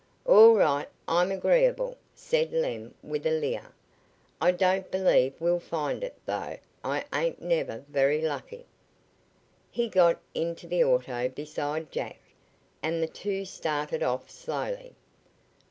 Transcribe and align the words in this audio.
"All 0.25 0.55
right; 0.55 0.87
I'm 1.07 1.29
agreeable," 1.31 1.95
said 2.15 2.51
Lem 2.51 2.95
with 3.03 3.23
a 3.27 3.39
leer. 3.39 3.71
"I 4.41 4.51
don't 4.51 4.89
believe 4.89 5.35
we'll 5.39 5.59
find 5.59 6.03
it, 6.03 6.15
though 6.25 6.57
I 6.83 7.05
ain't 7.13 7.39
never 7.39 7.85
very 7.87 8.19
lucky." 8.19 8.65
He 9.69 9.87
got 9.87 10.19
into 10.33 10.65
the 10.65 10.83
auto 10.83 11.29
beside 11.29 11.91
Jack, 11.91 12.17
and 12.81 13.03
the 13.03 13.07
two 13.07 13.45
started 13.45 14.01
off 14.01 14.27
slowly. 14.31 14.95